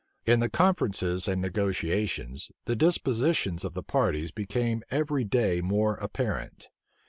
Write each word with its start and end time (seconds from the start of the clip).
In 0.25 0.39
the 0.39 0.49
conferences 0.49 1.27
and 1.27 1.39
negotiations, 1.39 2.51
the 2.65 2.75
dispositions 2.75 3.63
of 3.63 3.75
the 3.75 3.83
parties 3.83 4.31
became 4.31 4.81
every 4.89 5.23
day 5.23 5.61
more 5.61 5.97
apparent. 5.97 6.69